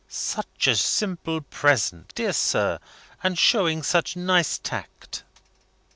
[0.07, 2.79] ("Such a simple present, dear sir!
[3.21, 5.21] and showing such nice tact!")